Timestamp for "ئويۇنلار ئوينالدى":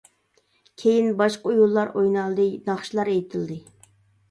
1.51-2.49